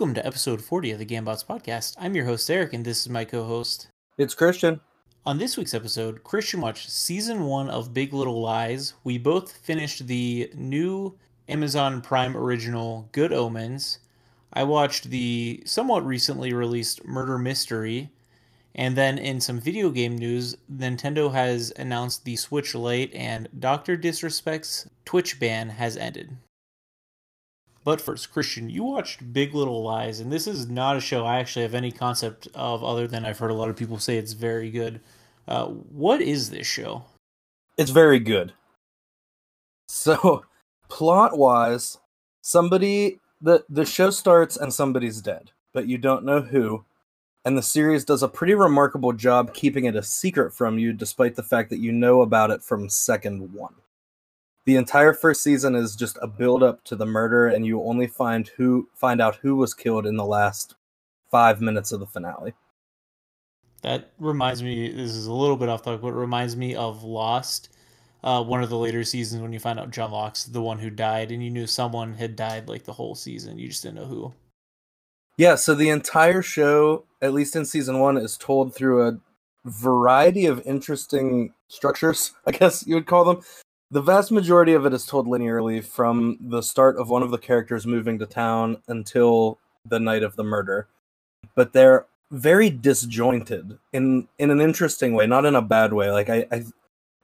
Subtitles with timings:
[0.00, 1.94] Welcome to episode 40 of the Gambots podcast.
[1.98, 3.88] I'm your host, Eric, and this is my co host.
[4.16, 4.80] It's Christian.
[5.26, 8.94] On this week's episode, Christian watched season one of Big Little Lies.
[9.04, 11.18] We both finished the new
[11.50, 13.98] Amazon Prime original Good Omens.
[14.54, 18.08] I watched the somewhat recently released Murder Mystery.
[18.74, 23.98] And then in some video game news, Nintendo has announced the Switch Lite and Dr.
[23.98, 26.38] Disrespect's Twitch ban has ended.
[27.82, 31.38] But first, Christian, you watched Big Little Lies, and this is not a show I
[31.38, 34.34] actually have any concept of other than I've heard a lot of people say it's
[34.34, 35.00] very good.
[35.48, 37.04] Uh, what is this show?
[37.78, 38.52] It's very good.
[39.88, 40.44] So,
[40.88, 41.98] plot wise,
[42.42, 46.84] somebody the the show starts and somebody's dead, but you don't know who.
[47.42, 51.36] And the series does a pretty remarkable job keeping it a secret from you, despite
[51.36, 53.76] the fact that you know about it from second one
[54.66, 58.06] the entire first season is just a build up to the murder and you only
[58.06, 60.74] find who find out who was killed in the last
[61.30, 62.54] 5 minutes of the finale.
[63.82, 67.02] That reminds me this is a little bit off topic but it reminds me of
[67.02, 67.70] Lost.
[68.22, 70.90] Uh, one of the later seasons when you find out John Locke's the one who
[70.90, 73.58] died and you knew someone had died like the whole season.
[73.58, 74.34] You just didn't know who.
[75.38, 79.18] Yeah, so the entire show, at least in season 1 is told through a
[79.64, 83.42] variety of interesting structures, I guess you would call them.
[83.90, 87.38] The vast majority of it is told linearly from the start of one of the
[87.38, 90.86] characters moving to town until the night of the murder.
[91.56, 96.10] But they're very disjointed in in an interesting way, not in a bad way.
[96.10, 96.64] Like I, I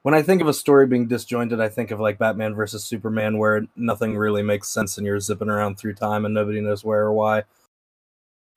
[0.02, 3.38] when I think of a story being disjointed, I think of like Batman versus Superman,
[3.38, 7.02] where nothing really makes sense and you're zipping around through time and nobody knows where
[7.02, 7.44] or why.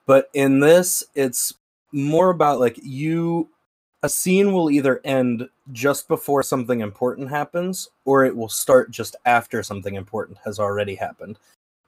[0.07, 1.53] But in this, it's
[1.91, 3.49] more about like you
[4.02, 9.16] a scene will either end just before something important happens or it will start just
[9.25, 11.38] after something important has already happened.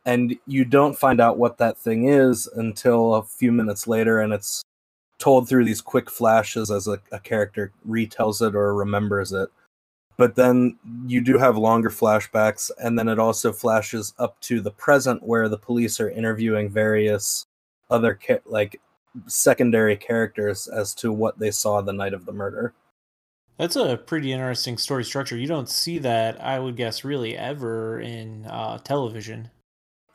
[0.06, 4.34] And you don't find out what that thing is until a few minutes later and
[4.34, 4.64] it's
[5.20, 9.50] told through these quick flashes as a, a character retells it or remembers it.
[10.18, 10.78] But then
[11.08, 15.48] you do have longer flashbacks and then it also flashes up to the present where
[15.48, 17.46] the police are interviewing various
[17.90, 18.82] other ca- like
[19.28, 22.74] secondary characters as to what they saw the night of the murder.
[23.58, 25.38] That's a pretty interesting story structure.
[25.38, 29.52] You don't see that, I would guess, really ever in uh, television.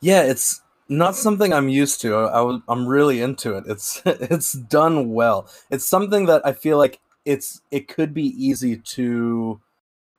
[0.01, 2.15] Yeah, it's not something I'm used to.
[2.15, 3.63] I, am really into it.
[3.67, 5.49] It's it's done well.
[5.69, 9.61] It's something that I feel like it's it could be easy to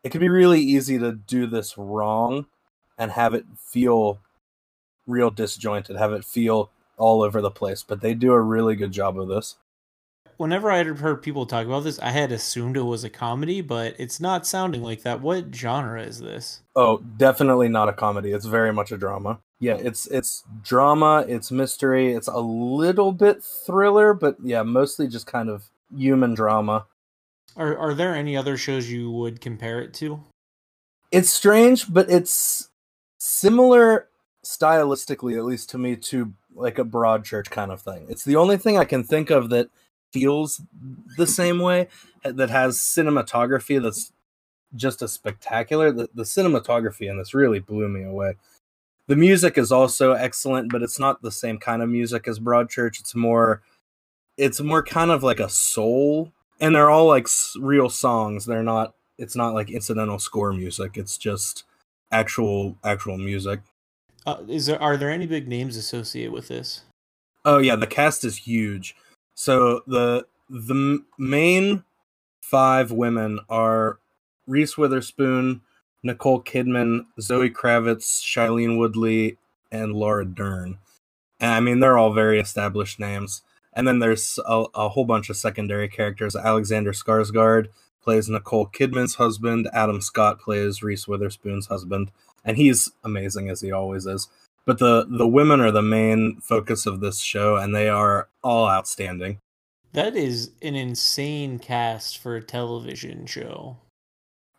[0.04, 2.46] it could be really easy to do this wrong
[2.96, 4.20] and have it feel
[5.06, 8.92] real disjointed, have it feel all over the place, but they do a really good
[8.92, 9.56] job of this.
[10.36, 13.60] Whenever I had heard people talk about this, I had assumed it was a comedy,
[13.60, 15.20] but it's not sounding like that.
[15.20, 16.62] What genre is this?
[16.76, 18.30] Oh, definitely not a comedy.
[18.30, 19.40] It's very much a drama.
[19.58, 25.26] Yeah, it's it's drama, it's mystery, it's a little bit thriller, but yeah, mostly just
[25.26, 26.86] kind of human drama.
[27.56, 30.22] Are are there any other shows you would compare it to?
[31.10, 32.68] It's strange, but it's
[33.18, 34.08] similar
[34.44, 38.06] stylistically, at least to me, to like a Broadchurch kind of thing.
[38.08, 39.68] It's the only thing I can think of that
[40.12, 40.60] feels
[41.16, 41.88] the same way
[42.24, 44.12] that has cinematography that's
[44.74, 45.92] just a spectacular.
[45.92, 48.34] The, the cinematography in this really blew me away.
[49.06, 53.00] The music is also excellent, but it's not the same kind of music as Broadchurch.
[53.00, 53.62] It's more,
[54.36, 58.44] it's more kind of like a soul, and they're all like real songs.
[58.44, 58.94] They're not.
[59.16, 60.96] It's not like incidental score music.
[60.96, 61.64] It's just
[62.12, 63.60] actual actual music.
[64.28, 66.82] Uh, is there are there any big names associated with this?
[67.46, 68.94] Oh yeah, the cast is huge.
[69.34, 71.82] So the the main
[72.42, 74.00] five women are
[74.46, 75.62] Reese Witherspoon,
[76.02, 79.38] Nicole Kidman, Zoe Kravitz, Shailene Woodley,
[79.72, 80.76] and Laura Dern.
[81.40, 83.40] And I mean, they're all very established names.
[83.72, 86.36] And then there's a, a whole bunch of secondary characters.
[86.36, 87.68] Alexander Skarsgård
[88.02, 89.70] plays Nicole Kidman's husband.
[89.72, 92.10] Adam Scott plays Reese Witherspoon's husband
[92.48, 94.26] and he's amazing as he always is.
[94.64, 98.66] But the the women are the main focus of this show, and they are all
[98.66, 99.38] outstanding.
[99.92, 103.76] That is an insane cast for a television show.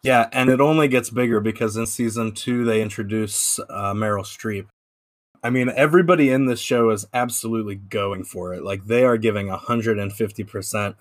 [0.02, 4.68] Yeah, and it only gets bigger because in season two they introduce uh, Meryl Streep.
[5.44, 8.64] I mean, everybody in this show is absolutely going for it.
[8.64, 10.96] Like they are giving 150%.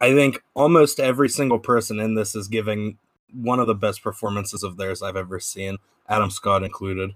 [0.00, 2.98] I think almost every single person in this is giving
[3.32, 5.78] one of the best performances of theirs I've ever seen,
[6.08, 7.14] Adam Scott included.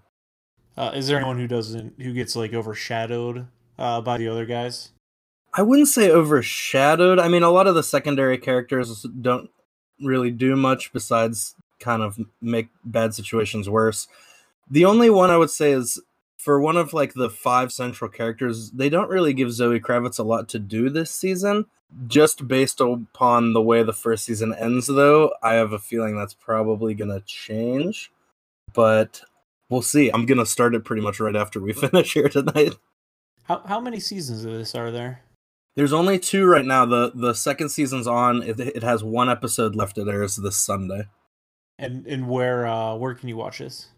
[0.76, 3.46] Uh, is there anyone who doesn't who gets like overshadowed
[3.78, 4.90] uh, by the other guys?
[5.54, 7.18] I wouldn't say overshadowed.
[7.18, 9.50] I mean, a lot of the secondary characters don't
[10.00, 14.08] really do much besides kind of make bad situations worse.
[14.70, 16.00] The only one I would say is
[16.42, 20.24] for one of like the five central characters, they don't really give Zoe Kravitz a
[20.24, 21.66] lot to do this season.
[22.08, 26.34] Just based upon the way the first season ends, though, I have a feeling that's
[26.34, 28.10] probably going to change.
[28.72, 29.20] But
[29.68, 30.10] we'll see.
[30.10, 32.74] I'm going to start it pretty much right after we finish here tonight.
[33.44, 35.22] How how many seasons of this are there?
[35.76, 36.84] There's only two right now.
[36.86, 38.42] the The second season's on.
[38.42, 39.96] It, it has one episode left.
[39.96, 41.04] It airs this Sunday.
[41.78, 43.88] And and where uh where can you watch this?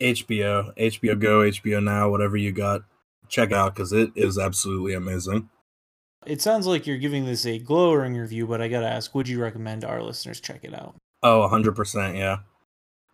[0.00, 2.82] HBO, HBO Go, HBO Now, whatever you got.
[3.28, 5.50] Check out because it is absolutely amazing.
[6.26, 9.40] It sounds like you're giving this a glowing review, but I gotta ask, would you
[9.40, 10.96] recommend our listeners check it out?
[11.22, 12.38] Oh, 100%, yeah.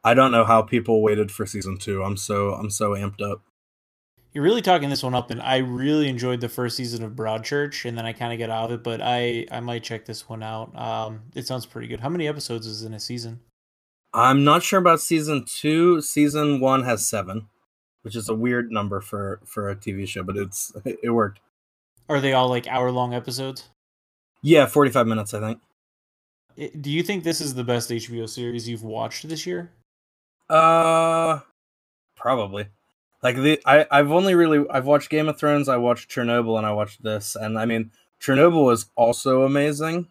[0.02, 2.02] I don't know how people waited for season 2.
[2.02, 3.42] I'm so I'm so amped up.
[4.32, 7.84] You're really talking this one up and I really enjoyed the first season of Broadchurch
[7.84, 10.28] and then I kind of get out of it, but I I might check this
[10.28, 10.76] one out.
[10.78, 12.00] Um it sounds pretty good.
[12.00, 13.40] How many episodes is in a season?
[14.12, 16.00] I'm not sure about season 2.
[16.00, 17.48] Season 1 has 7,
[18.02, 21.40] which is a weird number for for a TV show, but it's it worked.
[22.08, 23.68] Are they all like hour long episodes?
[24.42, 25.60] Yeah, 45 minutes, I think.
[26.80, 29.70] Do you think this is the best HBO series you've watched this year?
[30.48, 31.40] Uh
[32.16, 32.68] probably.
[33.22, 36.66] Like the I I've only really I've watched Game of Thrones, I watched Chernobyl and
[36.66, 40.08] I watched this and I mean Chernobyl was also amazing,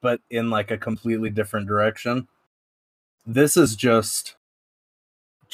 [0.00, 2.26] but in like a completely different direction.
[3.26, 4.36] This is just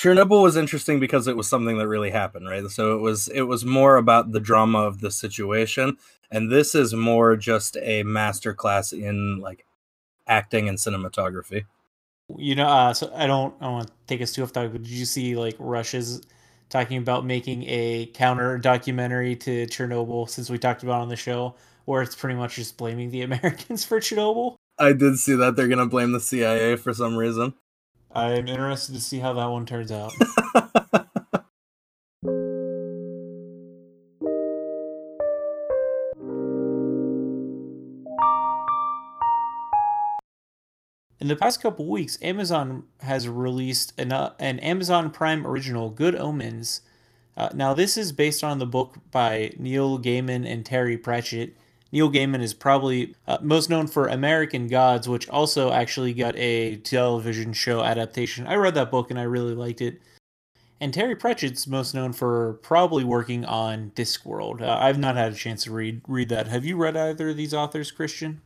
[0.01, 2.67] Chernobyl was interesting because it was something that really happened, right?
[2.71, 5.99] So it was it was more about the drama of the situation,
[6.31, 9.67] and this is more just a masterclass in like
[10.27, 11.65] acting and cinematography.
[12.37, 14.83] You know, uh, so I don't I want to take us too off topic, but
[14.85, 16.23] did you see like Russia's
[16.71, 21.57] talking about making a counter documentary to Chernobyl since we talked about on the show,
[21.85, 24.57] where it's pretty much just blaming the Americans for Chernobyl?
[24.81, 27.53] I did see that they're gonna blame the CIA for some reason.
[28.13, 30.13] I'm interested to see how that one turns out.
[41.21, 46.15] In the past couple weeks, Amazon has released an, uh, an Amazon Prime original, Good
[46.15, 46.81] Omens.
[47.37, 51.55] Uh, now, this is based on the book by Neil Gaiman and Terry Pratchett,
[51.93, 56.77] Neil Gaiman is probably uh, most known for American Gods, which also actually got a
[56.77, 58.47] television show adaptation.
[58.47, 60.01] I read that book and I really liked it.
[60.81, 64.63] And Terry Pratchett's most known for probably working on Discworld.
[64.63, 66.49] Uh, I've not had a chance to read read that.
[66.49, 68.41] Have you read either of these authors, Christian?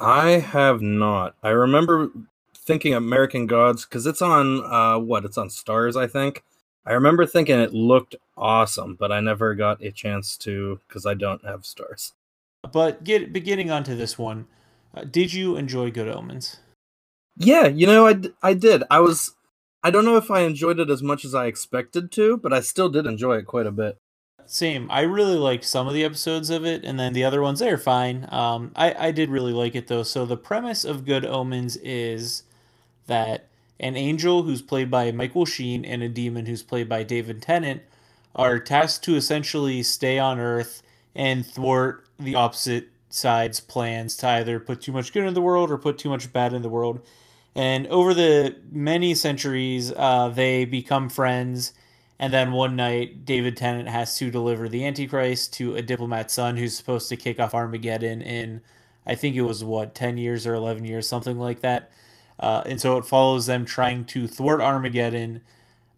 [0.00, 1.34] I have not.
[1.42, 2.10] I remember
[2.56, 5.24] thinking American Gods because it's on uh, what?
[5.24, 6.42] It's on Starz, I think.
[6.86, 11.12] I remember thinking it looked awesome, but I never got a chance to because I
[11.12, 12.12] don't have Starz.
[12.72, 14.46] But get beginning onto this one,
[14.94, 16.58] uh, did you enjoy Good Omens?
[17.36, 18.82] Yeah, you know, I, I did.
[18.90, 19.34] I was
[19.82, 22.60] I don't know if I enjoyed it as much as I expected to, but I
[22.60, 23.96] still did enjoy it quite a bit.
[24.44, 24.90] Same.
[24.90, 27.78] I really liked some of the episodes of it, and then the other ones they're
[27.78, 28.26] fine.
[28.30, 30.02] Um, I I did really like it though.
[30.02, 32.44] So the premise of Good Omens is
[33.06, 37.42] that an angel who's played by Michael Sheen and a demon who's played by David
[37.42, 37.82] Tennant
[38.34, 40.82] are tasked to essentially stay on Earth
[41.14, 45.70] and thwart the opposite side's plans to either put too much good in the world
[45.70, 47.00] or put too much bad in the world.
[47.54, 51.72] And over the many centuries, uh, they become friends.
[52.18, 56.56] And then one night, David Tennant has to deliver the Antichrist to a diplomat's son
[56.56, 58.60] who's supposed to kick off Armageddon in,
[59.06, 61.90] I think it was what, 10 years or 11 years, something like that.
[62.38, 65.42] Uh, and so it follows them trying to thwart Armageddon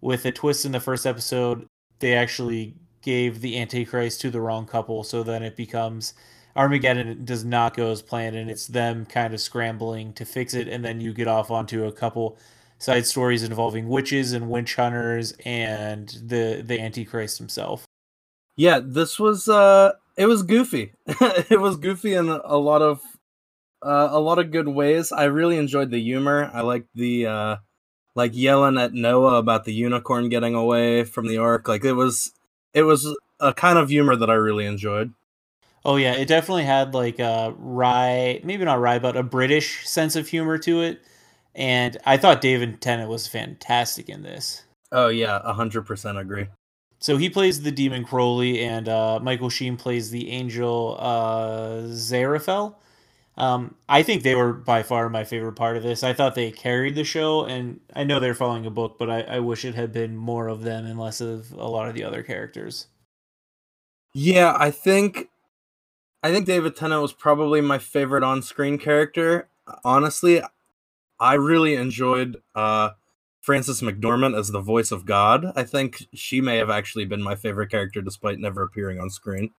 [0.00, 1.66] with a twist in the first episode.
[1.98, 6.14] They actually gave the Antichrist to the wrong couple, so then it becomes
[6.56, 10.68] Armageddon does not go as planned, and it's them kind of scrambling to fix it,
[10.68, 12.36] and then you get off onto a couple
[12.78, 17.84] side stories involving witches and witch hunters and the the Antichrist himself.
[18.56, 20.92] Yeah, this was uh it was goofy.
[21.06, 23.00] it was goofy in a lot of
[23.82, 25.12] uh, a lot of good ways.
[25.12, 26.50] I really enjoyed the humor.
[26.52, 27.56] I liked the uh
[28.14, 31.68] like yelling at Noah about the unicorn getting away from the ark.
[31.68, 32.32] Like it was
[32.74, 35.12] it was a kind of humor that I really enjoyed.
[35.84, 40.14] Oh yeah, it definitely had like a wry, maybe not wry, but a British sense
[40.14, 41.02] of humor to it.
[41.54, 44.64] And I thought David Tennant was fantastic in this.
[44.92, 46.48] Oh yeah, hundred percent agree.
[46.98, 51.86] So he plays the demon Crowley, and uh, Michael Sheen plays the angel uh.
[53.40, 56.04] Um, I think they were by far my favorite part of this.
[56.04, 59.22] I thought they carried the show, and I know they're following a book, but I,
[59.22, 62.04] I wish it had been more of them and less of a lot of the
[62.04, 62.88] other characters.
[64.12, 65.30] Yeah, I think
[66.22, 69.48] I think David Tennant was probably my favorite on-screen character.
[69.84, 70.42] Honestly,
[71.18, 72.90] I really enjoyed uh,
[73.40, 75.46] Frances McDormand as the voice of God.
[75.56, 79.52] I think she may have actually been my favorite character despite never appearing on screen.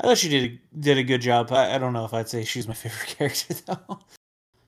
[0.00, 1.50] I thought she did a, did a good job.
[1.52, 4.00] I, I don't know if I'd say she's my favorite character though.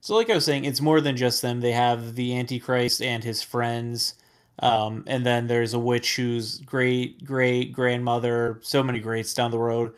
[0.01, 1.61] So, like I was saying, it's more than just them.
[1.61, 4.15] They have the Antichrist and his friends,
[4.61, 9.59] um, and then there's a witch whose great great grandmother, so many greats down the
[9.59, 9.93] road,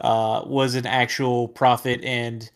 [0.00, 2.50] uh, was an actual prophet and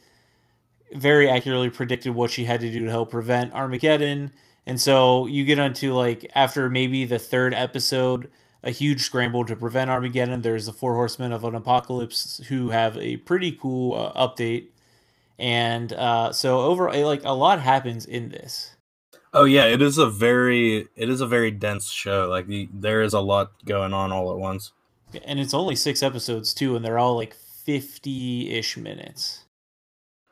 [0.94, 4.32] very accurately predicted what she had to do to help prevent Armageddon.
[4.66, 8.30] And so you get onto like after maybe the third episode,
[8.62, 10.42] a huge scramble to prevent Armageddon.
[10.42, 14.66] There's the four horsemen of an apocalypse who have a pretty cool uh, update,
[15.38, 18.76] and uh, so over like a lot happens in this.
[19.34, 22.28] Oh yeah, it is a very it is a very dense show.
[22.28, 24.72] Like the, there is a lot going on all at once.
[25.24, 29.44] And it's only six episodes too, and they're all like fifty ish minutes.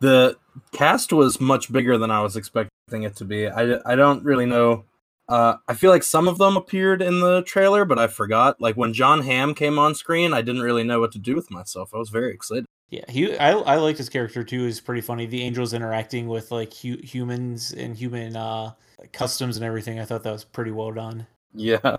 [0.01, 0.37] The
[0.73, 3.49] cast was much bigger than I was expecting it to be.
[3.49, 4.85] I, I don't really know.
[5.31, 8.61] Uh, I feel like some of them appeared in the trailer, but I forgot.
[8.61, 11.53] Like when John Hamm came on screen, I didn't really know what to do with
[11.53, 11.95] myself.
[11.95, 12.67] I was very excited.
[12.91, 14.67] Yeah, he I I liked his character too.
[14.67, 15.27] Is pretty funny.
[15.27, 18.73] The angels interacting with like hu- humans and human uh,
[19.13, 20.01] customs and everything.
[20.01, 21.29] I thought that was pretty well done.
[21.55, 21.99] Yeah.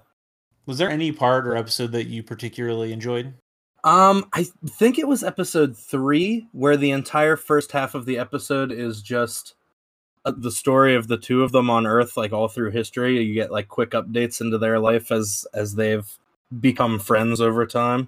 [0.66, 3.34] Was there any part or episode that you particularly enjoyed?
[3.86, 8.72] Um, I think it was episode three where the entire first half of the episode
[8.72, 9.56] is just
[10.26, 13.22] the story of the two of them on Earth, like all through history.
[13.22, 16.08] You get like quick updates into their life as as they've
[16.60, 18.08] become friends over time.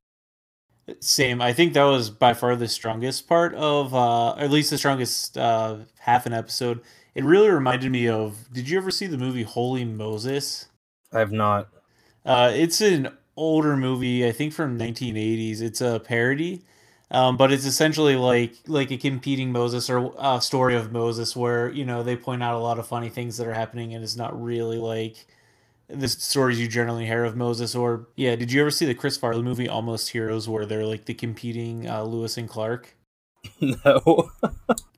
[0.99, 1.41] Same.
[1.41, 5.37] I think that was by far the strongest part of, uh, at least the strongest
[5.37, 6.81] uh, half an episode.
[7.15, 8.51] It really reminded me of.
[8.51, 10.67] Did you ever see the movie Wholly Moses?
[11.13, 11.69] I have not.
[12.25, 15.61] Uh, it's an older movie, I think from 1980s.
[15.61, 16.63] It's a parody,
[17.13, 21.69] um, but it's essentially like like a competing Moses or a story of Moses, where
[21.69, 24.15] you know they point out a lot of funny things that are happening, and it's
[24.15, 25.25] not really like
[25.87, 27.75] the stories you generally hear of Moses.
[27.75, 31.05] Or yeah, did you ever see the Chris Farley movie Almost Heroes, where they're like
[31.05, 32.95] the competing uh, Lewis and Clark?
[33.61, 34.29] No.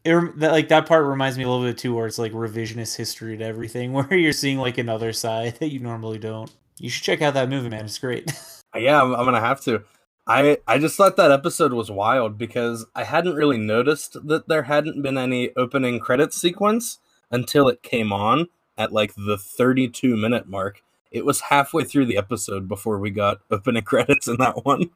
[0.04, 2.96] it, that, like that part reminds me a little bit too, where it's like revisionist
[2.96, 6.52] history to everything, where you're seeing like another side that you normally don't.
[6.80, 7.86] You should check out that movie, man.
[7.86, 8.32] It's great.
[8.76, 9.84] yeah, I'm, I'm gonna have to.
[10.28, 14.64] I I just thought that episode was wild because I hadn't really noticed that there
[14.64, 17.00] hadn't been any opening credits sequence
[17.32, 20.82] until it came on at like the 32 minute mark.
[21.12, 24.90] It was halfway through the episode before we got opening credits in that one.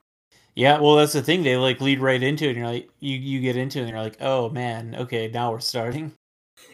[0.55, 1.43] Yeah, well, that's the thing.
[1.43, 3.91] They like lead right into it, and you're like, you you get into it, and
[3.91, 6.13] you're like, oh man, okay, now we're starting.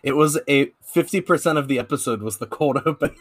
[0.01, 3.15] It was a 50% of the episode was the cold open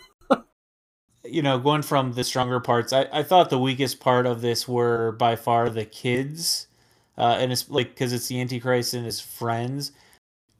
[1.24, 4.68] you know, going from the stronger parts, I, I thought the weakest part of this
[4.68, 6.66] were by far the kids,
[7.16, 9.92] uh, and it's like because it's the Antichrist and his friends.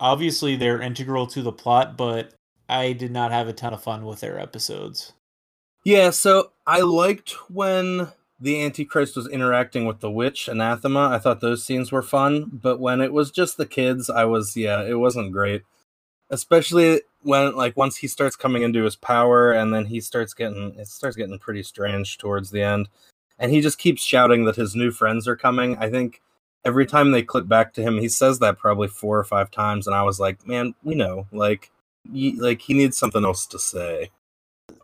[0.01, 2.35] Obviously, they're integral to the plot, but
[2.69, 5.13] I did not have a ton of fun with their episodes.
[5.85, 8.09] Yeah, so I liked when
[8.41, 11.11] the Antichrist was interacting with the witch Anathema.
[11.11, 14.57] I thought those scenes were fun, but when it was just the kids, I was
[14.57, 15.63] yeah, it wasn't great
[16.31, 20.75] especially when like once he starts coming into his power and then he starts getting
[20.79, 22.89] it starts getting pretty strange towards the end.
[23.39, 25.77] And he just keeps shouting that his new friends are coming.
[25.79, 26.23] I think
[26.65, 29.87] every time they click back to him he says that probably four or five times
[29.87, 31.27] and i was like man we know.
[31.33, 31.71] Like
[32.13, 34.11] he, like he needs something else to say.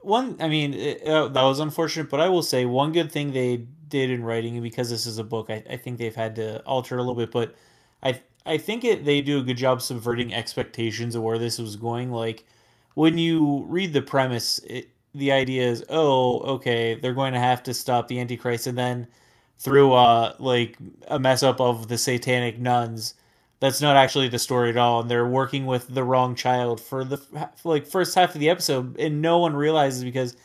[0.03, 3.33] One i mean it, uh, that was unfortunate but i will say one good thing
[3.33, 6.63] they did in writing because this is a book I, I think they've had to
[6.63, 7.55] alter a little bit but
[8.03, 8.21] i
[8.51, 12.11] I think it they do a good job subverting expectations of where this was going.
[12.11, 12.45] Like
[12.95, 17.63] when you read the premise, it, the idea is, oh, okay, they're going to have
[17.65, 19.07] to stop the Antichrist, and then
[19.59, 20.77] through uh like
[21.09, 23.15] a mess up of the satanic nuns,
[23.61, 27.05] that's not actually the story at all, and they're working with the wrong child for
[27.05, 27.21] the
[27.65, 30.37] like first half of the episode, and no one realizes because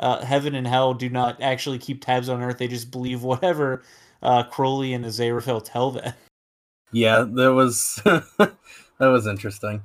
[0.00, 3.84] uh, heaven and hell do not actually keep tabs on Earth; they just believe whatever
[4.22, 6.12] uh, Crowley and Aziraphale tell them.
[6.92, 8.56] Yeah, that was that
[8.98, 9.82] was interesting.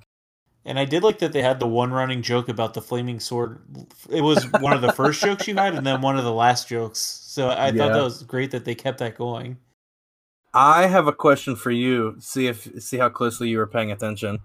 [0.65, 3.61] And I did like that they had the one running joke about the flaming sword.
[4.09, 6.67] It was one of the first jokes you had, and then one of the last
[6.67, 6.99] jokes.
[6.99, 7.71] So I yeah.
[7.71, 9.57] thought that was great that they kept that going.
[10.53, 12.17] I have a question for you.
[12.19, 14.39] See if see how closely you were paying attention.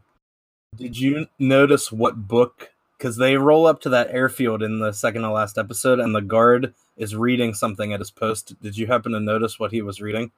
[0.77, 2.71] Did you notice what book?
[2.97, 6.21] Because they roll up to that airfield in the second to last episode, and the
[6.21, 8.61] guard is reading something at his post.
[8.63, 10.31] Did you happen to notice what he was reading?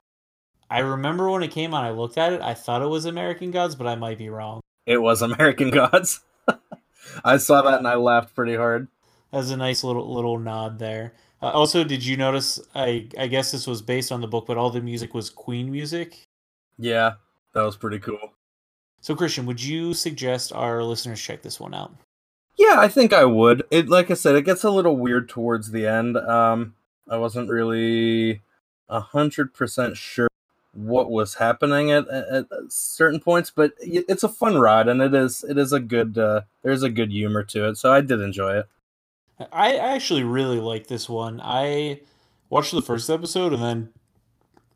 [0.70, 2.40] I remember when it came on, I looked at it.
[2.40, 4.60] I thought it was American Gods, but I might be wrong.
[4.86, 6.20] It was American Gods.
[7.24, 8.88] I saw that and I laughed pretty hard.
[9.32, 11.14] That's a nice little little nod there.
[11.42, 12.60] Uh, also, did you notice?
[12.74, 15.70] I I guess this was based on the book, but all the music was Queen
[15.70, 16.22] music.
[16.78, 17.14] Yeah,
[17.52, 18.32] that was pretty cool.
[19.00, 21.94] So, Christian, would you suggest our listeners check this one out?
[22.56, 23.64] Yeah, I think I would.
[23.70, 26.16] It like I said, it gets a little weird towards the end.
[26.16, 26.74] Um,
[27.08, 28.42] I wasn't really
[28.88, 30.28] a hundred percent sure
[30.74, 35.44] what was happening at, at, certain points, but it's a fun ride and it is
[35.48, 38.58] it is a good uh, there's a good humor to it, so I did enjoy
[38.58, 38.66] it.
[39.52, 41.40] I actually really like this one.
[41.42, 42.00] I
[42.50, 43.92] watched the first episode and then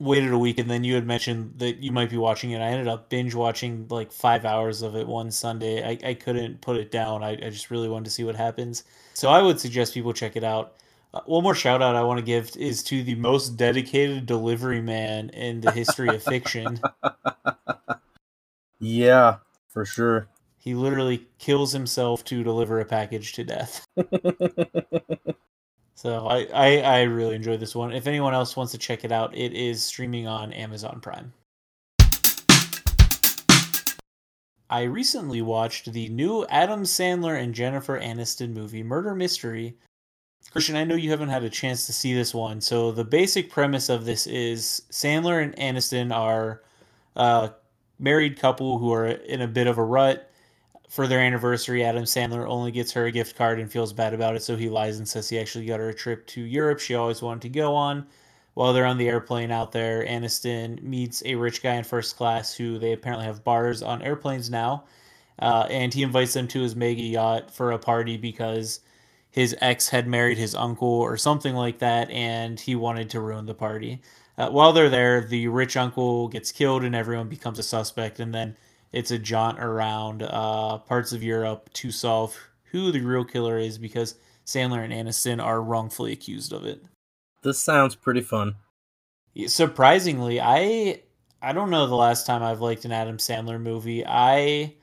[0.00, 2.61] waited a week, and then you had mentioned that you might be watching it.
[2.61, 5.85] I ended up binge watching like five hours of it one Sunday.
[5.85, 7.23] I, I couldn't put it down.
[7.23, 8.85] I, I just really wanted to see what happens.
[9.14, 10.75] So I would suggest people check it out.
[11.15, 14.83] Uh, one more shout out I want to give is to the most dedicated delivery
[14.83, 16.81] man in the history of fiction.
[18.81, 19.38] Yeah,
[19.69, 20.29] for sure.
[20.57, 23.87] He literally kills himself to deliver a package to death.
[25.95, 27.93] so I, I, I really enjoyed this one.
[27.93, 31.33] If anyone else wants to check it out, it is streaming on Amazon Prime.
[34.71, 39.79] I recently watched the new Adam Sandler and Jennifer Aniston movie, Murder Mystery,
[40.50, 42.61] Christian, I know you haven't had a chance to see this one.
[42.61, 46.62] So the basic premise of this is Sandler and Aniston are
[47.17, 47.52] a
[47.99, 50.31] married couple who are in a bit of a rut.
[50.88, 54.37] For their anniversary, Adam Sandler only gets her a gift card and feels bad about
[54.37, 56.95] it, so he lies and says he actually got her a trip to Europe she
[56.95, 58.07] always wanted to go on.
[58.55, 62.55] While they're on the airplane out there, Aniston meets a rich guy in first class
[62.55, 64.85] who they apparently have bars on airplanes now.
[65.38, 68.81] Uh, and he invites them to his mega yacht for a party because
[69.38, 73.47] his ex had married his uncle or something like that, and he wanted to ruin
[73.47, 74.02] the party.
[74.37, 78.18] Uh, while they're there, the rich uncle gets killed, and everyone becomes a suspect.
[78.18, 78.57] And then
[78.90, 82.37] it's a jaunt around uh, parts of Europe to solve
[82.73, 86.83] who the real killer is because Sandler and Aniston are wrongfully accused of it.
[87.42, 88.57] This sounds pretty fun.
[89.47, 91.02] Surprisingly, I
[91.40, 94.04] I don't know the last time I've liked an Adam Sandler movie.
[94.04, 94.75] I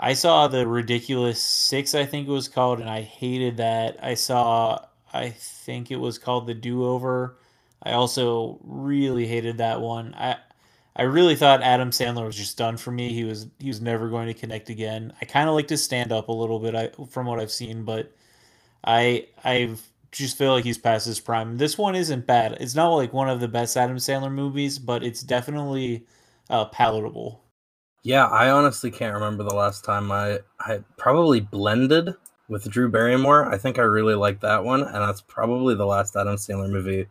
[0.00, 3.98] I saw the ridiculous six, I think it was called, and I hated that.
[4.04, 7.38] I saw, I think it was called the Do Over.
[7.84, 10.14] I also really hated that one.
[10.16, 10.38] I
[10.96, 13.12] I really thought Adam Sandler was just done for me.
[13.14, 15.12] He was he was never going to connect again.
[15.22, 17.84] I kind of like to stand up a little bit I, from what I've seen,
[17.84, 18.12] but
[18.84, 19.76] I I
[20.12, 21.58] just feel like he's past his prime.
[21.58, 22.58] This one isn't bad.
[22.60, 26.06] It's not like one of the best Adam Sandler movies, but it's definitely
[26.50, 27.42] uh, palatable.
[28.02, 32.14] Yeah, I honestly can't remember the last time I I probably blended
[32.48, 33.52] with Drew Barrymore.
[33.52, 37.06] I think I really liked that one, and that's probably the last Adam Sandler movie,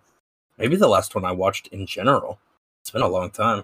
[0.58, 2.39] maybe the last one I watched in general.
[2.82, 3.63] It's been a long time.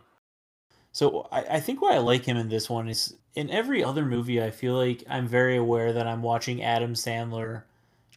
[0.91, 4.05] So I, I think why I like him in this one is in every other
[4.05, 7.63] movie I feel like I'm very aware that I'm watching Adam Sandler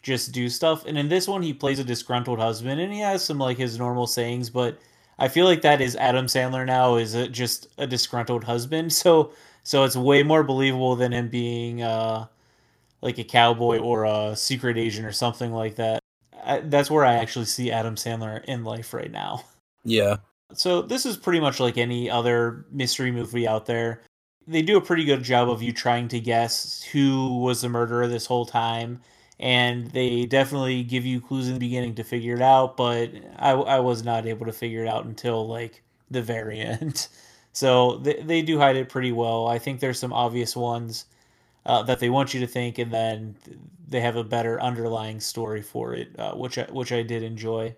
[0.03, 0.87] just do stuff.
[0.87, 3.79] And in this one he plays a disgruntled husband and he has some like his
[3.79, 4.79] normal sayings, but
[5.19, 8.93] I feel like that is Adam Sandler now is a, just a disgruntled husband.
[8.99, 9.33] So
[9.65, 12.27] so it's way more believable than him being uh,
[13.03, 16.01] like a cowboy or a secret agent or something like that.
[16.43, 19.45] I, that's where I actually see Adam Sandler in life right now.
[19.85, 20.17] Yeah.
[20.55, 24.01] So this is pretty much like any other mystery movie out there.
[24.47, 28.09] They do a pretty good job of you trying to guess who was the murderer
[28.09, 29.03] this whole time
[29.41, 33.51] and they definitely give you clues in the beginning to figure it out but i,
[33.53, 37.09] I was not able to figure it out until like the very end.
[37.53, 39.49] So they, they do hide it pretty well.
[39.49, 41.07] I think there's some obvious ones
[41.67, 43.37] uh, that they want you to think and then
[43.89, 47.77] they have a better underlying story for it uh, which I, which I did enjoy.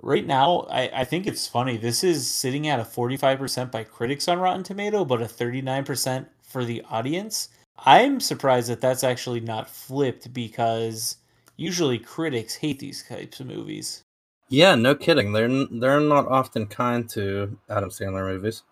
[0.00, 4.28] Right now I, I think it's funny this is sitting at a 45% by critics
[4.28, 9.68] on rotten tomato but a 39% for the audience I'm surprised that that's actually not
[9.68, 11.16] flipped because
[11.56, 14.02] usually critics hate these types of movies.
[14.48, 15.32] Yeah, no kidding.
[15.32, 18.62] They're they're not often kind to Adam Sandler movies.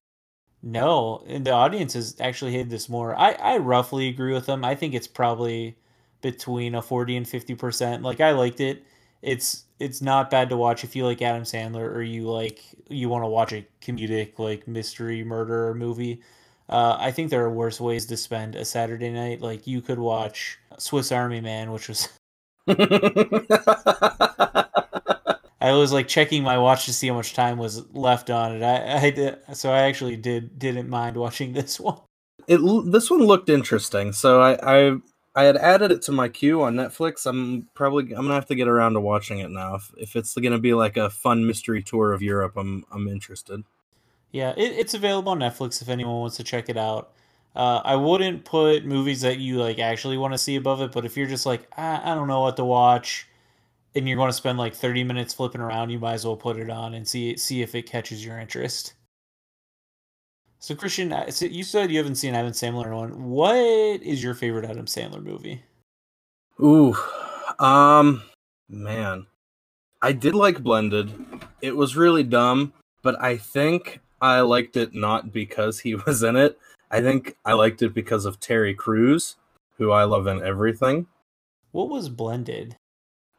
[0.62, 3.14] No, and the audience has actually hated this more.
[3.18, 4.64] I I roughly agree with them.
[4.64, 5.76] I think it's probably
[6.22, 8.02] between a 40 and 50%.
[8.02, 8.84] Like I liked it.
[9.20, 13.08] It's it's not bad to watch if you like Adam Sandler or you like you
[13.08, 16.22] want to watch a comedic like mystery murder movie.
[16.68, 19.40] Uh, I think there are worse ways to spend a Saturday night.
[19.40, 22.08] Like you could watch Swiss Army Man, which was.
[25.64, 28.62] I was like checking my watch to see how much time was left on it.
[28.62, 32.00] I, I did, so I actually did didn't mind watching this one.
[32.46, 32.58] It
[32.90, 34.96] this one looked interesting, so I, I
[35.34, 37.26] I had added it to my queue on Netflix.
[37.26, 39.76] I'm probably I'm gonna have to get around to watching it now.
[39.76, 43.64] If, if it's gonna be like a fun mystery tour of Europe, I'm I'm interested.
[44.34, 47.12] Yeah, it, it's available on Netflix if anyone wants to check it out.
[47.54, 51.04] Uh, I wouldn't put movies that you like actually want to see above it, but
[51.04, 53.28] if you're just like I, I don't know what to watch,
[53.94, 56.56] and you're going to spend like 30 minutes flipping around, you might as well put
[56.56, 58.94] it on and see see if it catches your interest.
[60.58, 63.30] So Christian, uh, you said you haven't seen Adam Sandler in one.
[63.30, 65.62] What is your favorite Adam Sandler movie?
[66.60, 66.96] Ooh,
[67.60, 68.20] um,
[68.68, 69.26] man,
[70.02, 71.12] I did like Blended.
[71.60, 76.34] It was really dumb, but I think I liked it not because he was in
[76.34, 76.58] it.
[76.90, 79.36] I think I liked it because of Terry Crews,
[79.76, 81.06] who I love in everything.
[81.72, 82.76] What was Blended?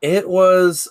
[0.02, 0.88] It was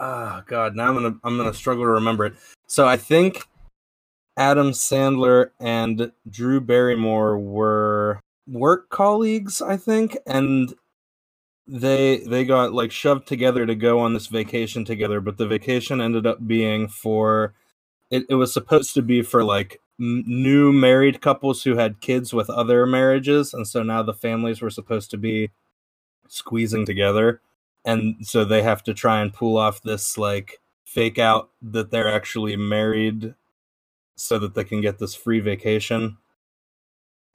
[0.00, 2.34] ah oh god, now I'm gonna I'm gonna struggle to remember it.
[2.66, 3.46] So I think
[4.36, 10.74] Adam Sandler and Drew Barrymore were work colleagues, I think, and
[11.68, 16.00] they they got like shoved together to go on this vacation together, but the vacation
[16.00, 17.54] ended up being for
[18.10, 22.32] it, it was supposed to be for like m- new married couples who had kids
[22.34, 25.50] with other marriages, and so now the families were supposed to be
[26.28, 27.40] squeezing together,
[27.84, 32.12] and so they have to try and pull off this like fake out that they're
[32.12, 33.34] actually married
[34.16, 36.16] so that they can get this free vacation.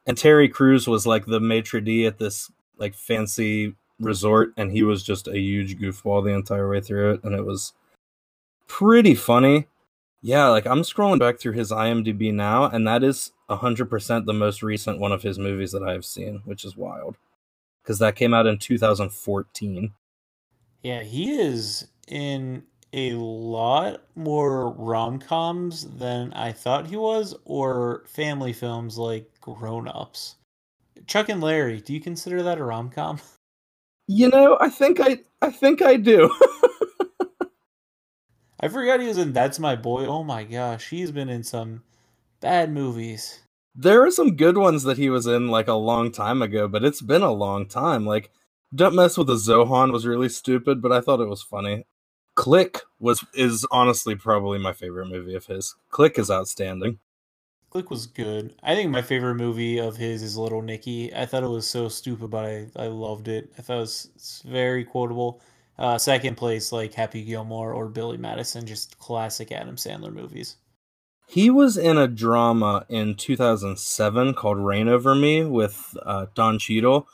[0.05, 4.83] And Terry Crews was like the maitre d at this like fancy resort, and he
[4.83, 7.73] was just a huge goofball the entire way through it, and it was
[8.67, 9.67] pretty funny.
[10.21, 14.63] Yeah, like I'm scrolling back through his IMDb now, and that is 100% the most
[14.63, 17.17] recent one of his movies that I've seen, which is wild.
[17.83, 19.93] Because that came out in 2014.
[20.81, 28.03] Yeah, he is in a lot more rom coms than I thought he was, or
[28.07, 30.35] family films like Grown Ups.
[31.05, 33.19] Chuck and Larry, do you consider that a rom com?
[34.07, 36.33] You know, I think I I think I do.
[38.59, 40.05] I forgot he was in That's My Boy.
[40.05, 41.83] Oh my gosh, he's been in some
[42.41, 43.41] bad movies.
[43.75, 46.83] There are some good ones that he was in like a long time ago, but
[46.83, 48.05] it's been a long time.
[48.05, 48.31] Like
[48.73, 51.85] Don't Mess with the Zohan was really stupid, but I thought it was funny.
[52.35, 55.75] Click was is honestly probably my favorite movie of his.
[55.89, 56.99] Click is outstanding.
[57.69, 58.55] Click was good.
[58.63, 61.13] I think my favorite movie of his is Little Nicky.
[61.13, 63.51] I thought it was so stupid, but I, I loved it.
[63.57, 65.41] I thought it was very quotable.
[65.77, 70.55] Uh, second place, like Happy Gilmore or Billy Madison, just classic Adam Sandler movies.
[71.27, 77.07] He was in a drama in 2007 called Reign Over Me with uh, Don Cheadle,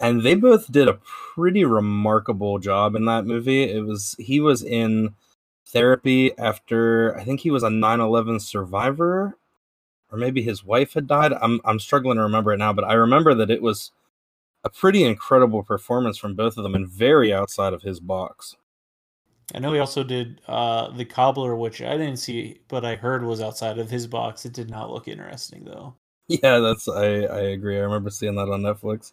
[0.00, 1.00] and they both did a
[1.34, 3.64] pretty remarkable job in that movie.
[3.64, 5.14] It was he was in
[5.66, 9.36] therapy after I think he was a 9/11 survivor,
[10.10, 11.32] or maybe his wife had died.
[11.32, 13.90] I'm I'm struggling to remember it now, but I remember that it was
[14.66, 18.56] a pretty incredible performance from both of them and very outside of his box.
[19.54, 23.24] I know he also did uh, the Cobbler, which I didn't see, but I heard
[23.24, 24.44] was outside of his box.
[24.44, 25.96] It did not look interesting though.
[26.28, 27.76] Yeah, that's I I agree.
[27.76, 29.12] I remember seeing that on Netflix.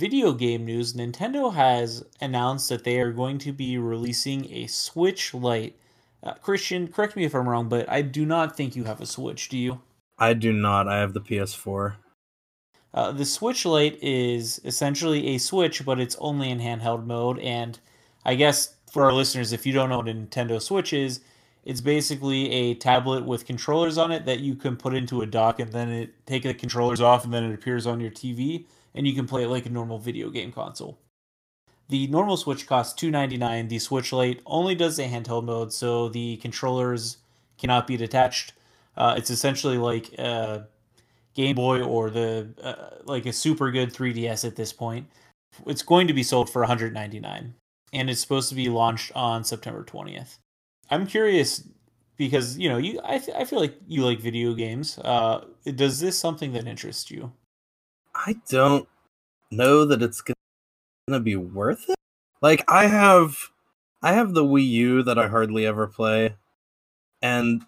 [0.00, 5.34] Video game news, Nintendo has announced that they are going to be releasing a Switch
[5.34, 5.76] Lite.
[6.22, 9.06] Uh, Christian, correct me if I'm wrong, but I do not think you have a
[9.06, 9.82] Switch, do you?
[10.18, 10.88] I do not.
[10.88, 11.96] I have the PS4.
[12.94, 17.38] Uh, the Switch Lite is essentially a Switch, but it's only in handheld mode.
[17.38, 17.78] And
[18.24, 21.20] I guess for our listeners, if you don't know what a Nintendo Switch is,
[21.66, 25.60] it's basically a tablet with controllers on it that you can put into a dock,
[25.60, 29.06] and then it take the controllers off, and then it appears on your TV and
[29.06, 30.98] you can play it like a normal video game console.
[31.88, 33.68] The normal Switch costs 299.
[33.68, 37.18] The Switch Lite only does a handheld mode, so the controllers
[37.58, 38.52] cannot be detached.
[38.96, 40.68] Uh, it's essentially like a
[41.34, 45.06] Game Boy or the uh, like a super good 3DS at this point.
[45.66, 47.54] It's going to be sold for 199
[47.92, 50.38] and it's supposed to be launched on September 20th.
[50.90, 51.66] I'm curious
[52.16, 54.98] because you know you I, th- I feel like you like video games.
[54.98, 57.32] Uh, does this something that interests you?
[58.26, 58.88] I don't
[59.50, 61.96] know that it's gonna be worth it.
[62.42, 63.50] Like I have
[64.02, 66.36] I have the Wii U that I hardly ever play.
[67.22, 67.64] And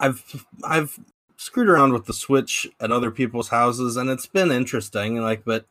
[0.00, 0.98] I've I've
[1.36, 5.66] screwed around with the Switch at other people's houses and it's been interesting, like but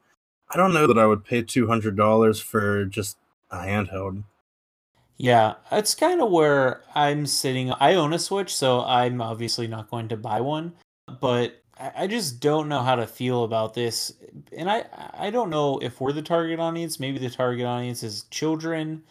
[0.49, 3.17] I don't know that I would pay two hundred dollars for just
[3.49, 4.23] a handheld.
[5.17, 7.71] Yeah, it's kind of where I'm sitting.
[7.71, 10.73] I own a Switch, so I'm obviously not going to buy one.
[11.21, 14.13] But I just don't know how to feel about this,
[14.55, 16.99] and I I don't know if we're the target audience.
[16.99, 19.03] Maybe the target audience is children.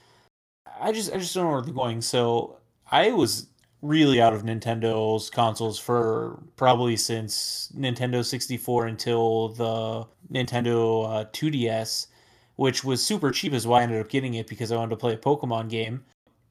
[0.81, 2.01] I just I just don't know where they're going.
[2.03, 2.59] So
[2.90, 3.48] I was
[3.83, 12.07] really out of Nintendo's consoles for probably since Nintendo 64 until the Nintendo uh, 2DS,
[12.57, 14.96] which was super cheap, is why I ended up getting it because I wanted to
[14.96, 16.05] play a Pokemon game.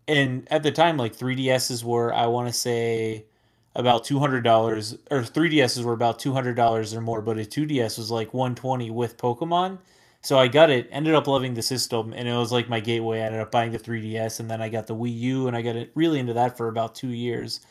[0.07, 3.25] And at the time, like 3DSs were, I want to say,
[3.75, 7.41] about two hundred dollars, or 3DSs were about two hundred dollars or more, but a
[7.41, 9.79] 2DS was like one twenty with Pokemon.
[10.23, 13.21] So I got it, ended up loving the system, and it was like my gateway.
[13.21, 15.63] I ended up buying the 3DS, and then I got the Wii U, and I
[15.63, 17.61] got it really into that for about two years.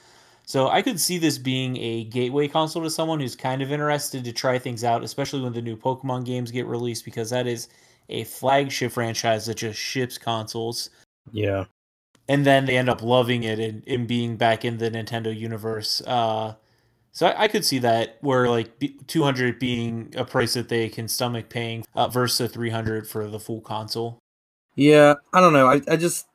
[0.46, 4.24] So I could see this being a gateway console to someone who's kind of interested
[4.24, 7.68] to try things out, especially when the new Pokemon games get released, because that is
[8.08, 10.90] a flagship franchise that just ships consoles.
[11.30, 11.66] Yeah.
[12.30, 16.00] And then they end up loving it and, and being back in the Nintendo universe.
[16.06, 16.54] Uh,
[17.10, 21.08] so I, I, could see that where like 200 being a price that they can
[21.08, 24.20] stomach paying uh, versus 300 for the full console.
[24.76, 25.66] Yeah, I don't know.
[25.66, 26.28] I, I just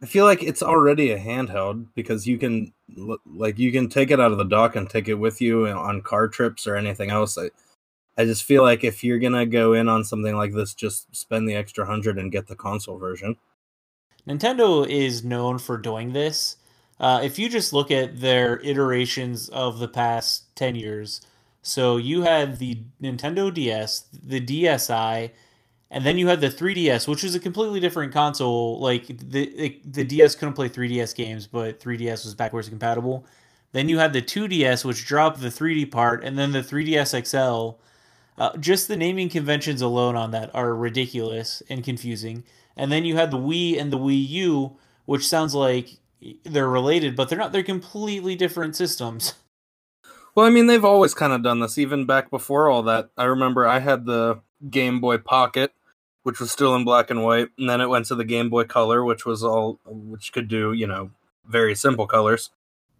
[0.00, 2.72] I feel like it's already a handheld because you can
[3.26, 6.02] like you can take it out of the dock and take it with you on
[6.02, 7.36] car trips or anything else.
[7.36, 7.50] I,
[8.16, 11.48] I just feel like if you're gonna go in on something like this, just spend
[11.48, 13.36] the extra hundred and get the console version.
[14.26, 16.56] Nintendo is known for doing this.
[16.98, 21.22] Uh, if you just look at their iterations of the past 10 years,
[21.62, 25.30] so you had the Nintendo DS, the DSi,
[25.90, 28.78] and then you had the 3DS, which was a completely different console.
[28.78, 33.26] Like the the DS couldn't play 3DS games, but 3DS was backwards compatible.
[33.72, 37.78] Then you had the 2DS, which dropped the 3D part, and then the 3DS XL.
[38.38, 42.44] Uh, just the naming conventions alone on that are ridiculous and confusing.
[42.80, 45.98] And then you had the Wii and the Wii U, which sounds like
[46.44, 47.52] they're related, but they're not.
[47.52, 49.34] They're completely different systems.
[50.36, 53.10] Well, I mean, they've always kind of done this, even back before all that.
[53.18, 54.40] I remember I had the
[54.70, 55.72] Game Boy Pocket,
[56.22, 58.62] which was still in black and white, and then it went to the Game Boy
[58.62, 61.10] Color, which was all, which could do, you know,
[61.44, 62.50] very simple colors.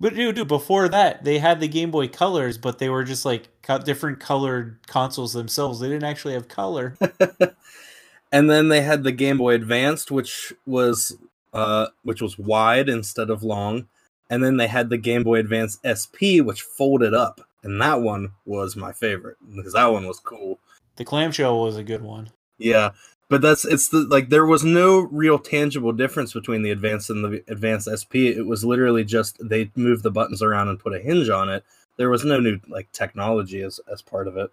[0.00, 3.24] But dude, dude, before that, they had the Game Boy Colors, but they were just
[3.24, 3.48] like
[3.84, 5.78] different colored consoles themselves.
[5.78, 6.96] They didn't actually have color.
[8.32, 11.16] and then they had the Game Boy Advanced, which was
[11.52, 13.88] uh, which was wide instead of long.
[14.28, 18.32] And then they had the Game Boy Advance SP, which folded up, and that one
[18.44, 20.60] was my favorite because that one was cool.
[20.96, 22.30] The clamshell was a good one.
[22.56, 22.90] Yeah,
[23.28, 27.24] but that's it's the like there was no real tangible difference between the Advance and
[27.24, 28.30] the Advance SP.
[28.30, 31.64] It was literally just they moved the buttons around and put a hinge on it.
[31.96, 34.52] There was no new like technology as as part of it.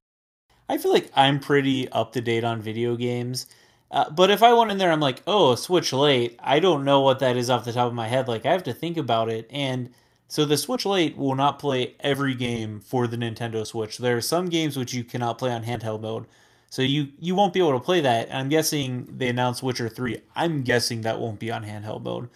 [0.70, 3.46] I feel like I'm pretty up to date on video games
[3.90, 6.38] uh, but if I went in there, I'm like, oh, Switch Lite.
[6.40, 8.28] I don't know what that is off the top of my head.
[8.28, 9.48] Like I have to think about it.
[9.50, 9.92] And
[10.28, 13.98] so the Switch Lite will not play every game for the Nintendo Switch.
[13.98, 16.26] There are some games which you cannot play on handheld mode.
[16.70, 18.28] So you you won't be able to play that.
[18.28, 20.18] And I'm guessing they announced Witcher 3.
[20.36, 22.30] I'm guessing that won't be on handheld mode.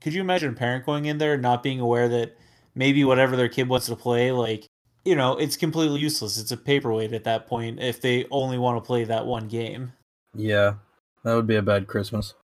[0.00, 2.36] Could you imagine a parent going in there not being aware that
[2.76, 4.66] maybe whatever their kid wants to play, like,
[5.04, 6.38] you know, it's completely useless.
[6.38, 9.92] It's a paperweight at that point if they only want to play that one game.
[10.36, 10.74] Yeah,
[11.24, 12.34] that would be a bad Christmas.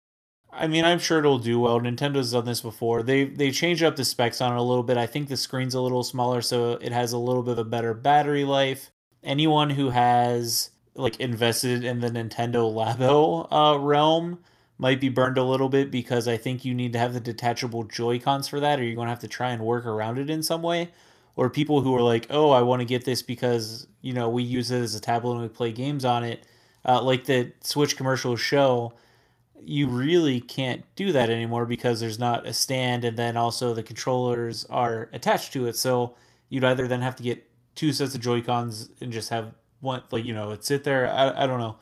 [0.53, 1.81] I mean, I'm sure it'll do well.
[1.81, 3.03] Nintendo's done this before.
[3.03, 4.99] They they changed up the specs on it a little bit.
[4.99, 7.65] I think the screen's a little smaller, so it has a little bit of a
[7.65, 8.91] better battery life.
[9.23, 14.41] Anyone who has like invested in the Nintendo Labo uh, realm
[14.77, 17.85] might be burned a little bit because I think you need to have the detachable
[17.85, 20.43] Joy Cons for that, or you're gonna have to try and work around it in
[20.43, 20.91] some way.
[21.35, 24.43] Or people who are like, oh, I want to get this because you know we
[24.43, 26.45] use it as a tablet and we play games on it
[26.85, 28.92] uh, like the Switch commercials show,
[29.64, 33.83] you really can't do that anymore because there's not a stand, and then also the
[33.83, 35.77] controllers are attached to it.
[35.77, 36.16] So
[36.49, 40.03] you'd either then have to get two sets of Joy Cons and just have one,
[40.11, 41.09] like you know, it sit there.
[41.09, 41.77] I, I don't know.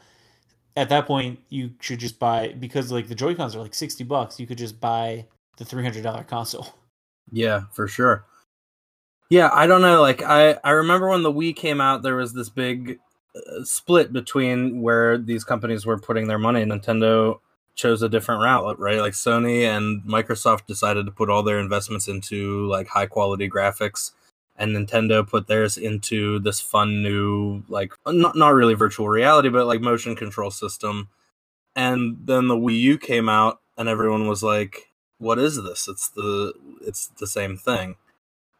[0.76, 4.04] At that point, you should just buy because like the Joy Cons are like sixty
[4.04, 4.38] bucks.
[4.38, 6.66] You could just buy the three hundred dollar console.
[7.32, 8.24] Yeah, for sure.
[9.30, 10.00] Yeah, I don't know.
[10.00, 12.98] Like I, I remember when the Wii came out, there was this big
[13.34, 16.64] Uh, split between where these companies were putting their money.
[16.64, 17.38] Nintendo
[17.76, 19.00] chose a different route, right?
[19.00, 24.12] Like Sony and Microsoft decided to put all their investments into like high quality graphics
[24.56, 29.66] and Nintendo put theirs into this fun new like not not really virtual reality but
[29.66, 31.08] like motion control system.
[31.74, 35.88] And then the Wii U came out and everyone was like what is this?
[35.88, 37.96] It's the it's the same thing.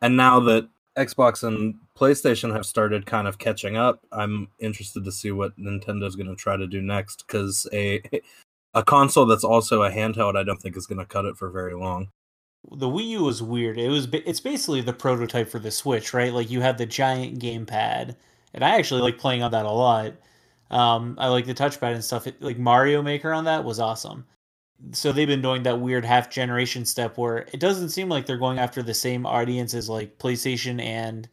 [0.01, 4.01] And now that Xbox and PlayStation have started kind of catching up.
[4.11, 8.03] I'm interested to see what Nintendo's going to try to do next because a
[8.75, 11.51] a console that's also a handheld, I don't think is going to cut it for
[11.51, 12.09] very long.
[12.73, 13.79] The Wii U was weird.
[13.79, 16.33] It was it's basically the prototype for the Switch, right?
[16.33, 18.15] Like you had the giant gamepad,
[18.55, 20.15] and I actually like playing on that a lot.
[20.71, 22.27] Um, I like the touchpad and stuff.
[22.27, 24.25] It, like Mario Maker on that was awesome
[24.93, 28.39] so they've been doing that weird half generation step where it doesn't seem like they're
[28.39, 31.29] going after the same audience as like PlayStation and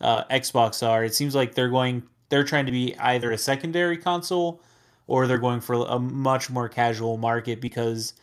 [0.00, 1.04] uh, Xbox are.
[1.04, 4.62] It seems like they're going they're trying to be either a secondary console
[5.06, 8.14] or they're going for a much more casual market because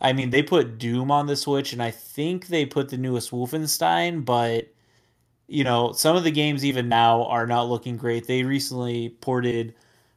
[0.00, 3.30] I mean they put Doom on the Switch and I think they put the newest
[3.32, 4.68] Wolfenstein, but
[5.48, 8.26] you know some of the games even now are not looking great.
[8.26, 9.74] They recently ported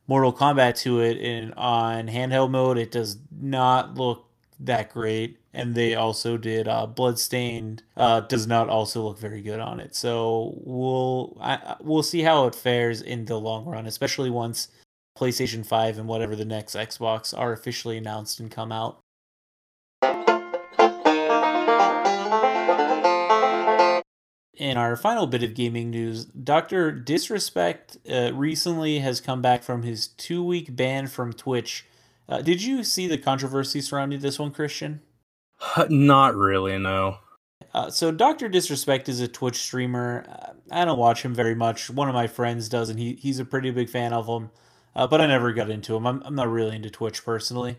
[0.07, 2.77] Mortal Kombat to it and on handheld mode.
[2.79, 4.25] It does not look
[4.61, 5.38] that great.
[5.53, 7.83] And they also did uh, Bloodstained.
[7.97, 9.95] Uh, does not also look very good on it.
[9.95, 14.67] So we'll I, we'll see how it fares in the long run, especially once
[15.17, 18.99] PlayStation Five and whatever the next Xbox are officially announced and come out.
[24.59, 26.91] in our final bit of gaming news, Dr.
[26.91, 31.85] Disrespect uh, recently has come back from his two week ban from Twitch.
[32.27, 35.01] Uh, did you see the controversy surrounding this one, Christian?
[35.89, 37.17] Not really, no.
[37.73, 38.49] Uh, so, Dr.
[38.49, 40.25] Disrespect is a Twitch streamer.
[40.27, 41.89] Uh, I don't watch him very much.
[41.89, 44.49] One of my friends does, and he, he's a pretty big fan of him,
[44.95, 46.07] uh, but I never got into him.
[46.07, 47.77] I'm, I'm not really into Twitch personally.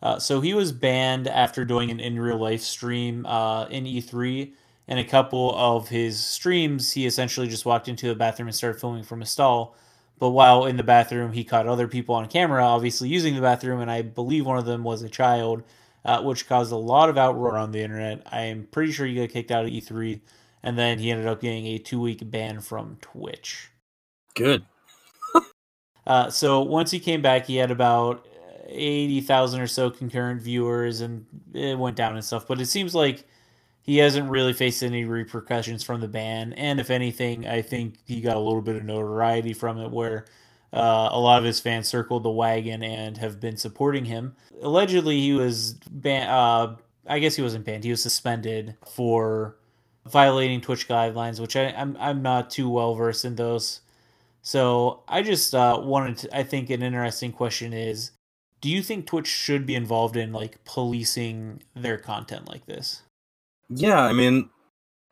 [0.00, 4.52] Uh, so, he was banned after doing an in real life stream in E3
[4.88, 8.80] and a couple of his streams, he essentially just walked into a bathroom and started
[8.80, 9.76] filming from a stall.
[10.18, 13.80] But while in the bathroom, he caught other people on camera, obviously using the bathroom,
[13.80, 15.62] and I believe one of them was a child,
[16.04, 18.22] uh, which caused a lot of outroar on the internet.
[18.30, 20.20] I am pretty sure he got kicked out of E3,
[20.62, 23.70] and then he ended up getting a two week ban from Twitch.
[24.34, 24.64] Good.
[26.06, 28.26] uh, so once he came back, he had about
[28.66, 32.46] 80,000 or so concurrent viewers, and it went down and stuff.
[32.48, 33.24] But it seems like
[33.82, 36.52] he hasn't really faced any repercussions from the ban.
[36.54, 40.26] And if anything, I think he got a little bit of notoriety from it where
[40.72, 44.34] uh, a lot of his fans circled the wagon and have been supporting him.
[44.62, 46.30] Allegedly, he was banned.
[46.30, 47.84] Uh, I guess he wasn't banned.
[47.84, 49.56] He was suspended for
[50.06, 53.80] violating Twitch guidelines, which I, am I'm, I'm not too well versed in those.
[54.40, 56.36] So I just uh, wanted to.
[56.36, 58.12] I think an interesting question is,
[58.60, 63.02] do you think Twitch should be involved in like policing their content like this?
[63.68, 64.50] Yeah, I mean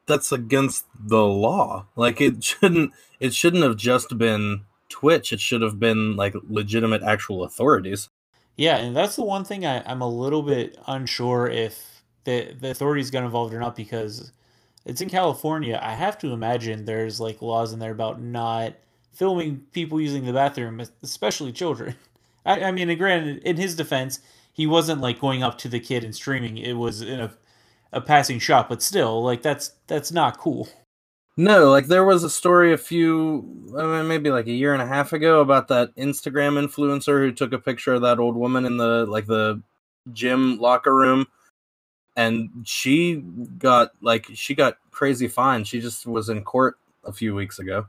[0.07, 1.87] that's against the law.
[1.97, 5.33] Like it shouldn't it shouldn't have just been Twitch.
[5.33, 8.11] It should have been like legitimate actual authorities.
[8.57, 12.71] Yeah, and that's the one thing I, I'm a little bit unsure if the the
[12.71, 14.33] authorities got involved or not because
[14.85, 15.81] it's in California.
[15.83, 18.75] I have to imagine there's like laws in there about not
[19.13, 21.95] filming people using the bathroom, especially children.
[22.45, 24.21] I, I mean, granted, in his defense,
[24.53, 26.59] he wasn't like going up to the kid and streaming.
[26.59, 27.33] It was in a
[27.93, 30.69] a passing shot, but still, like that's that's not cool.
[31.37, 34.83] No, like there was a story a few, I mean, maybe like a year and
[34.83, 38.67] a half ago about that Instagram influencer who took a picture of that old woman
[38.67, 39.63] in the like the
[40.13, 41.27] gym locker room,
[42.17, 43.17] and she
[43.59, 45.65] got like she got crazy fine.
[45.65, 47.87] She just was in court a few weeks ago.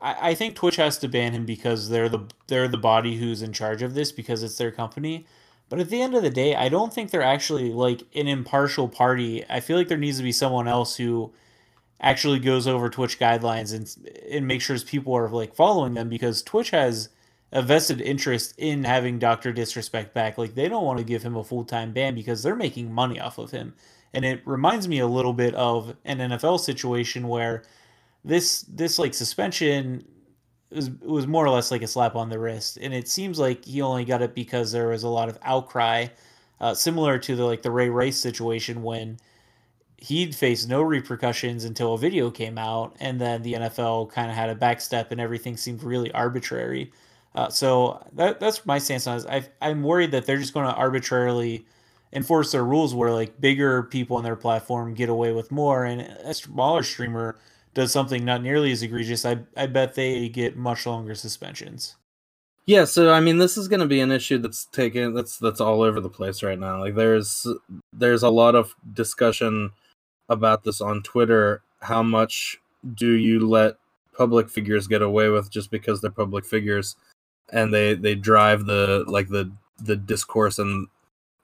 [0.00, 3.42] I, I think Twitch has to ban him because they're the they're the body who's
[3.42, 5.26] in charge of this because it's their company.
[5.68, 8.88] But at the end of the day, I don't think they're actually like an impartial
[8.88, 9.44] party.
[9.48, 11.32] I feel like there needs to be someone else who
[12.00, 16.42] actually goes over Twitch guidelines and and makes sure people are like following them because
[16.42, 17.08] Twitch has
[17.52, 20.36] a vested interest in having Doctor Disrespect back.
[20.36, 23.20] Like they don't want to give him a full time ban because they're making money
[23.20, 23.74] off of him.
[24.12, 27.64] And it reminds me a little bit of an NFL situation where
[28.24, 30.04] this this like suspension
[30.70, 33.64] was, was more or less like a slap on the wrist, and it seems like
[33.64, 36.06] he only got it because there was a lot of outcry,
[36.60, 39.18] uh, similar to the like the Ray Rice situation when
[39.98, 44.36] he'd face no repercussions until a video came out, and then the NFL kind of
[44.36, 46.92] had a backstep, and everything seemed really arbitrary.
[47.34, 49.26] Uh, so that, that's my stance on it.
[49.28, 51.66] I, I'm worried that they're just going to arbitrarily
[52.12, 56.02] enforce their rules where like bigger people on their platform get away with more, and
[56.02, 57.36] a smaller streamer
[57.74, 61.96] does something not nearly as egregious, I I bet they get much longer suspensions.
[62.66, 65.60] Yeah, so I mean, this is going to be an issue that's taken that's that's
[65.60, 66.80] all over the place right now.
[66.80, 67.46] Like there's
[67.92, 69.72] there's a lot of discussion
[70.28, 71.62] about this on Twitter.
[71.80, 72.60] How much
[72.94, 73.76] do you let
[74.16, 76.96] public figures get away with just because they're public figures,
[77.52, 80.88] and they they drive the like the the discourse and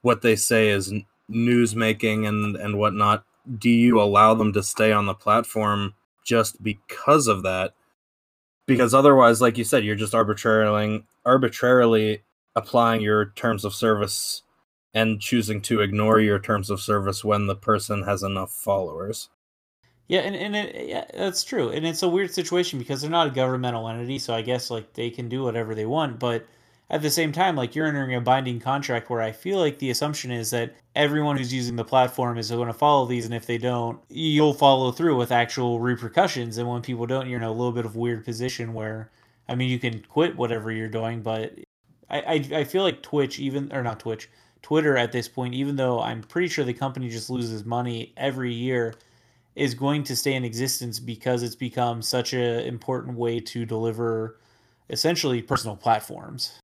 [0.01, 0.93] what they say is
[1.27, 3.23] news making and and whatnot.
[3.57, 7.73] Do you allow them to stay on the platform just because of that
[8.67, 12.21] because otherwise like you said you're just arbitrarily arbitrarily
[12.55, 14.43] applying your terms of service
[14.93, 19.29] and choosing to ignore your terms of service when the person has enough followers.
[20.07, 21.69] Yeah and, and it, yeah, that's true.
[21.69, 24.91] And it's a weird situation because they're not a governmental entity so i guess like
[24.93, 26.19] they can do whatever they want.
[26.19, 26.45] But
[26.91, 29.89] at the same time, like you're entering a binding contract where I feel like the
[29.91, 33.45] assumption is that everyone who's using the platform is going to follow these, and if
[33.45, 36.57] they don't, you'll follow through with actual repercussions.
[36.57, 39.09] And when people don't, you're in a little bit of weird position where,
[39.47, 41.57] I mean, you can quit whatever you're doing, but
[42.09, 44.29] I, I, I feel like Twitch, even or not Twitch,
[44.61, 48.53] Twitter at this point, even though I'm pretty sure the company just loses money every
[48.53, 48.93] year,
[49.55, 54.37] is going to stay in existence because it's become such an important way to deliver
[54.89, 56.59] essentially personal platforms.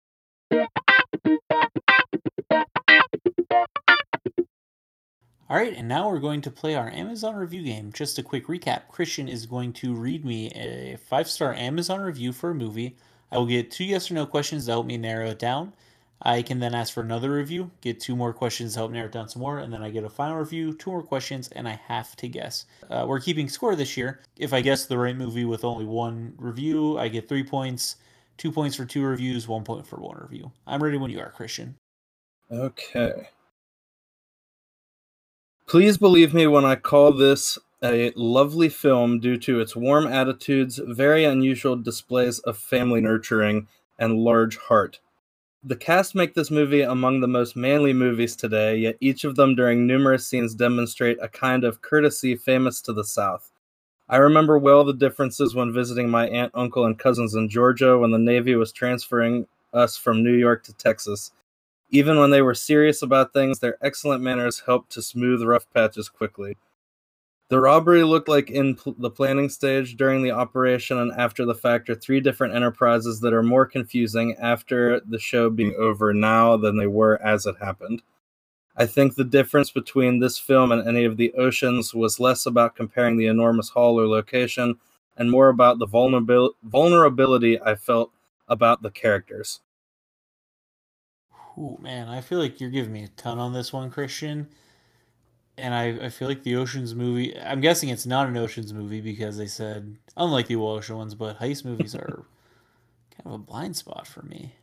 [5.50, 7.94] All right, and now we're going to play our Amazon review game.
[7.94, 12.34] Just a quick recap Christian is going to read me a five star Amazon review
[12.34, 12.98] for a movie.
[13.32, 15.72] I will get two yes or no questions to help me narrow it down.
[16.22, 19.12] I can then ask for another review, get two more questions to help narrow it
[19.12, 21.80] down some more, and then I get a final review, two more questions, and I
[21.88, 22.66] have to guess.
[22.90, 24.22] Uh, we're keeping score this year.
[24.36, 27.98] If I guess the right movie with only one review, I get three points,
[28.38, 30.52] two points for two reviews, one point for one review.
[30.66, 31.76] I'm ready when you are, Christian.
[32.52, 33.30] Okay.
[35.68, 40.80] Please believe me when I call this a lovely film due to its warm attitudes,
[40.84, 43.68] very unusual displays of family nurturing,
[44.00, 45.00] and large heart.
[45.68, 49.54] The cast make this movie among the most manly movies today, yet each of them
[49.54, 53.52] during numerous scenes demonstrate a kind of courtesy famous to the South.
[54.08, 58.12] I remember well the differences when visiting my aunt, uncle, and cousins in Georgia when
[58.12, 61.34] the Navy was transferring us from New York to Texas.
[61.90, 66.08] Even when they were serious about things, their excellent manners helped to smooth rough patches
[66.08, 66.56] quickly.
[67.50, 71.56] The robbery looked like in pl- the planning stage, during the operation, and after the
[71.56, 75.82] fact are three different enterprises that are more confusing after the show being hmm.
[75.82, 78.02] over now than they were as it happened.
[78.76, 82.76] I think the difference between this film and any of the Oceans was less about
[82.76, 84.78] comparing the enormous haul or location
[85.16, 88.12] and more about the vulnerabil- vulnerability I felt
[88.48, 89.62] about the characters.
[91.58, 94.48] Oh man, I feel like you're giving me a ton on this one, Christian.
[95.58, 99.02] And I, I feel like the Oceans movie, I'm guessing it's not an Oceans movie
[99.02, 102.26] because they said, unlike the Ocean ones, but heist movies are
[103.12, 104.54] kind of a blind spot for me.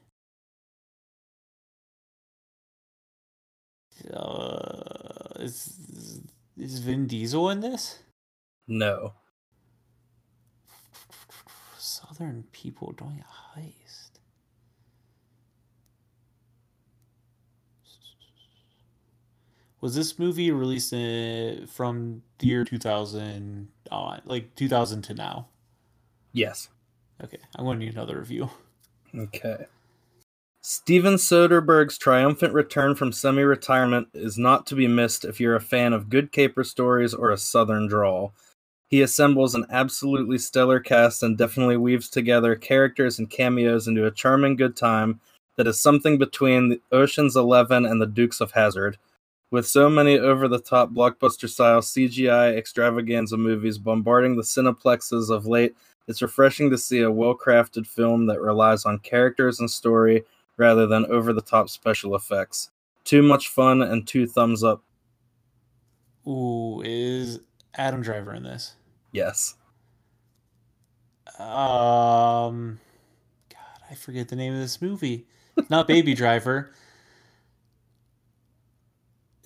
[4.12, 6.20] Uh, is,
[6.56, 7.98] is Vin Diesel in this?
[8.68, 9.14] No.
[11.78, 13.83] Southern people doing a heist.
[19.84, 25.48] Was this movie released in, from the year 2000 on, uh, like 2000 to now?
[26.32, 26.70] Yes.
[27.22, 28.48] Okay, I'm going to need another review.
[29.16, 29.66] Okay.
[30.60, 35.60] Steven Soderbergh's triumphant return from semi retirement is not to be missed if you're a
[35.60, 38.32] fan of good caper stories or a southern drawl.
[38.88, 44.10] He assembles an absolutely stellar cast and definitely weaves together characters and cameos into a
[44.10, 45.20] charming good time
[45.54, 48.98] that is something between the Ocean's Eleven and the Dukes of Hazzard.
[49.54, 55.46] With so many over the top blockbuster style CGI extravaganza movies bombarding the cineplexes of
[55.46, 55.76] late,
[56.08, 60.24] it's refreshing to see a well crafted film that relies on characters and story
[60.56, 62.72] rather than over the top special effects.
[63.04, 64.82] Too much fun and two thumbs up.
[66.26, 67.38] Ooh, is
[67.76, 68.74] Adam Driver in this?
[69.12, 69.54] Yes.
[71.38, 72.80] Um,
[73.50, 75.28] God, I forget the name of this movie.
[75.70, 76.72] Not Baby Driver.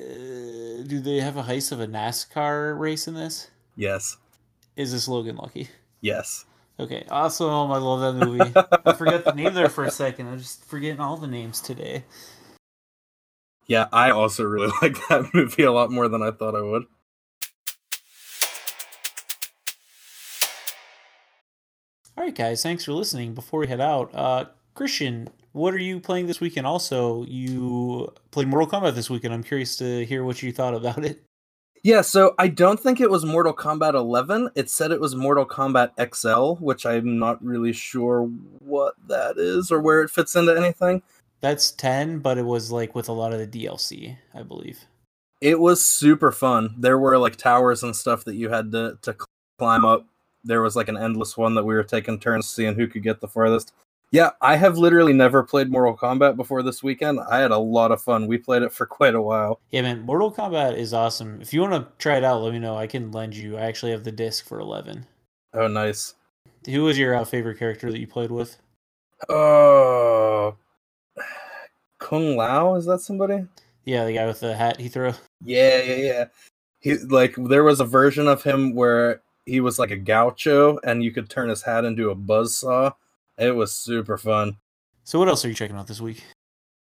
[0.01, 3.51] Uh, do they have a heist of a NASCAR race in this?
[3.77, 4.17] Yes.
[4.77, 5.69] Is this Logan Lucky?
[6.01, 6.45] Yes.
[6.79, 7.73] Okay, awesome.
[7.73, 8.53] I love that movie.
[8.87, 10.29] I forgot the name there for a second.
[10.29, 12.05] I'm just forgetting all the names today.
[13.67, 16.85] Yeah, I also really like that movie a lot more than I thought I would.
[22.17, 23.35] All right, guys, thanks for listening.
[23.35, 24.47] Before we head out, uh,
[24.79, 26.64] Christian, what are you playing this weekend?
[26.64, 29.35] Also, you played Mortal Kombat this weekend.
[29.35, 31.20] I'm curious to hear what you thought about it.
[31.83, 34.51] Yeah, so I don't think it was Mortal Kombat 11.
[34.55, 39.72] It said it was Mortal Kombat XL, which I'm not really sure what that is
[39.72, 41.03] or where it fits into anything.
[41.41, 44.79] That's 10, but it was like with a lot of the DLC, I believe.
[45.41, 46.76] It was super fun.
[46.79, 49.16] There were like towers and stuff that you had to, to
[49.59, 50.07] climb up.
[50.45, 53.20] There was like an endless one that we were taking turns seeing who could get
[53.20, 53.72] the farthest.
[54.11, 57.21] Yeah, I have literally never played Mortal Kombat before this weekend.
[57.21, 58.27] I had a lot of fun.
[58.27, 59.61] We played it for quite a while.
[59.71, 61.41] Yeah, man, Mortal Kombat is awesome.
[61.43, 62.77] If you want to try it out, let me know.
[62.77, 63.59] I can lend you.
[63.59, 65.07] I actually have the disc for 11.
[65.55, 66.15] Oh, nice.
[66.67, 68.57] Who was your uh, favorite character that you played with?
[69.29, 70.57] Oh,
[71.99, 73.45] Kung Lao is that somebody?
[73.85, 75.13] Yeah, the guy with the hat he threw.
[75.45, 76.25] Yeah, yeah, yeah.
[76.81, 81.03] He like there was a version of him where he was like a gaucho, and
[81.03, 82.93] you could turn his hat into a buzz saw.
[83.39, 84.57] It was super fun.
[85.05, 86.24] So, what else are you checking out this week?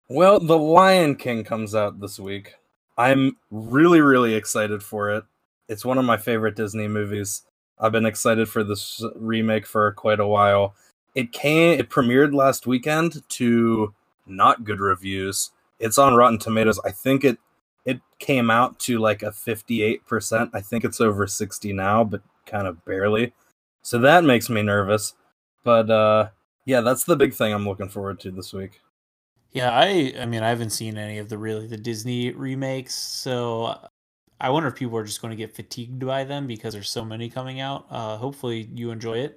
[0.09, 2.55] Well, The Lion King comes out this week.
[2.97, 5.25] I'm really, really excited for it.
[5.69, 7.43] It's one of my favorite Disney movies.
[7.79, 10.75] I've been excited for this remake for quite a while.
[11.15, 13.95] It came, it premiered last weekend to
[14.27, 15.51] not good reviews.
[15.79, 16.81] It's on Rotten Tomatoes.
[16.85, 17.39] I think it
[17.85, 20.51] it came out to like a 58%.
[20.55, 23.35] I think it's over 60 now, but kind of barely.
[23.83, 25.13] So that makes me nervous.
[25.65, 26.29] But uh
[26.65, 28.81] Yeah, that's the big thing I'm looking forward to this week.
[29.53, 33.79] Yeah, I I mean I haven't seen any of the really the Disney remakes, so
[34.41, 37.05] I wonder if people are just going to get fatigued by them because there's so
[37.05, 37.87] many coming out.
[37.91, 39.37] Uh, hopefully you enjoy it.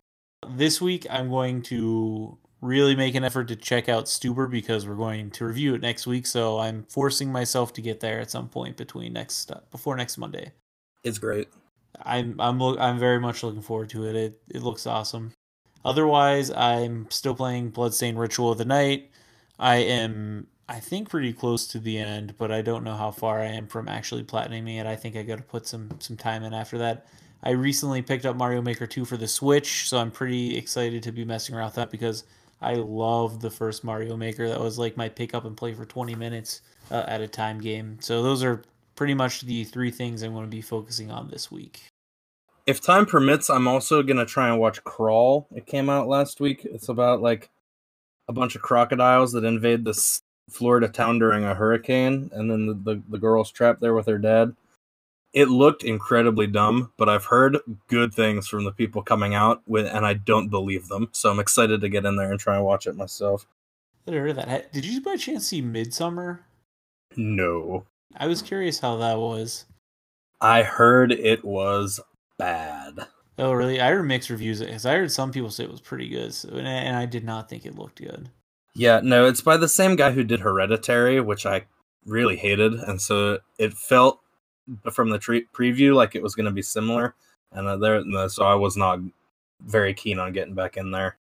[0.50, 4.96] This week I'm going to really make an effort to check out Stuber because we're
[4.96, 6.26] going to review it next week.
[6.26, 10.18] So I'm forcing myself to get there at some point between next uh, before next
[10.18, 10.52] Monday.
[11.04, 11.50] It's great.
[12.04, 14.16] I'm I'm I'm very much looking forward to it.
[14.16, 15.34] It it looks awesome.
[15.86, 19.12] Otherwise, I'm still playing Bloodstained Ritual of the Night.
[19.60, 23.40] I am I think pretty close to the end, but I don't know how far
[23.40, 24.86] I am from actually platinuming it.
[24.86, 27.08] I think I got to put some some time in after that.
[27.44, 31.12] I recently picked up Mario Maker 2 for the Switch, so I'm pretty excited to
[31.12, 32.26] be messing around with that because
[32.62, 34.50] I love the first Mario Maker.
[34.50, 36.62] That was like my pick up and play for 20 minutes
[36.92, 37.98] uh, at a time game.
[38.02, 38.64] So those are
[38.96, 41.84] pretty much the three things I'm going to be focusing on this week.
[42.68, 45.48] If time permits, I'm also going to try and watch Crawl.
[45.56, 46.66] It came out last week.
[46.66, 47.50] It's about like
[48.28, 52.74] a bunch of crocodiles that invade this Florida town during a hurricane, and then the,
[52.74, 54.56] the, the girl's trapped there with her dad
[55.38, 59.86] it looked incredibly dumb, but I've heard good things from the people coming out with,
[59.86, 61.10] and I don't believe them.
[61.12, 63.46] So I'm excited to get in there and try and watch it myself.
[64.08, 64.72] I heard that.
[64.74, 66.40] Did you by chance see Midsommar?
[67.16, 67.86] No.
[68.16, 69.66] I was curious how that was.
[70.40, 72.00] I heard it was
[72.38, 73.08] bad.
[73.38, 73.80] Oh, really?
[73.80, 76.34] I heard mixed reviews It because I heard some people say it was pretty good,
[76.34, 78.30] so, and I did not think it looked good.
[78.74, 81.66] Yeah, no, it's by the same guy who did Hereditary, which I
[82.06, 84.22] really hated, and so it felt
[84.92, 87.16] from the tre- preview like it was going to be similar,
[87.52, 89.00] and uh, there, so I was not
[89.62, 91.18] very keen on getting back in there.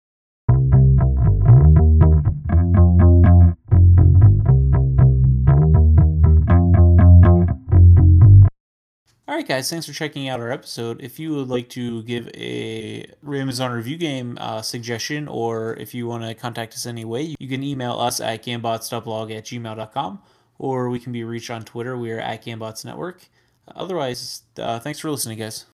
[9.26, 11.02] All right, guys, thanks for checking out our episode.
[11.02, 16.08] If you would like to give a Amazon review game uh, suggestion, or if you
[16.08, 20.20] want to contact us anyway, you can email us at gambots.blog at gmail.com
[20.60, 21.98] or we can be reached on Twitter.
[21.98, 23.28] We are at Gambots Network.
[23.76, 25.66] Otherwise, uh, thanks for listening, guys.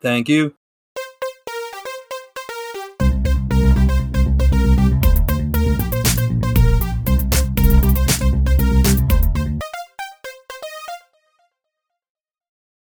[0.00, 0.54] Thank you.